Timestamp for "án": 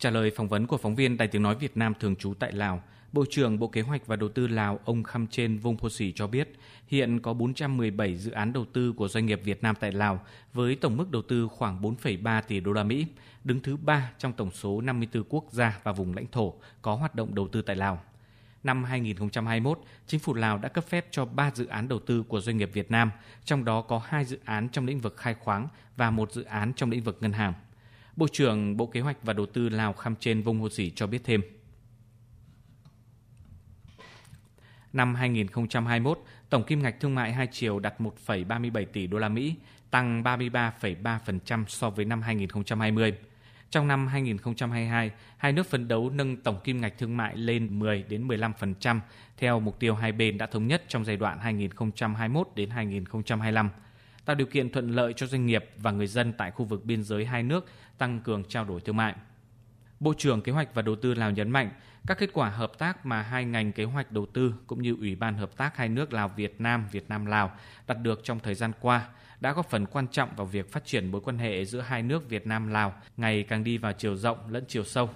8.30-8.52, 21.66-21.88, 24.44-24.68, 26.42-26.72